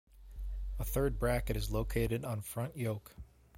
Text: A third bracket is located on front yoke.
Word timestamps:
A 0.79 0.83
third 0.83 1.19
bracket 1.19 1.55
is 1.55 1.69
located 1.69 2.25
on 2.25 2.41
front 2.41 2.75
yoke. 2.75 3.15